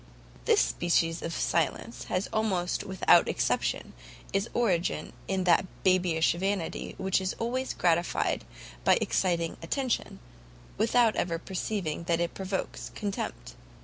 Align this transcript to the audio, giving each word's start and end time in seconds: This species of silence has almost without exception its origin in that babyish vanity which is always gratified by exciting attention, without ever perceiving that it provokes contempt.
This 0.45 0.61
species 0.61 1.21
of 1.21 1.31
silence 1.31 2.05
has 2.05 2.25
almost 2.33 2.83
without 2.83 3.27
exception 3.29 3.93
its 4.33 4.47
origin 4.55 5.13
in 5.27 5.43
that 5.43 5.67
babyish 5.83 6.31
vanity 6.33 6.95
which 6.97 7.21
is 7.21 7.35
always 7.37 7.75
gratified 7.75 8.43
by 8.83 8.95
exciting 8.99 9.57
attention, 9.61 10.17
without 10.75 11.15
ever 11.15 11.37
perceiving 11.37 12.05
that 12.05 12.19
it 12.19 12.33
provokes 12.33 12.89
contempt. 12.95 13.53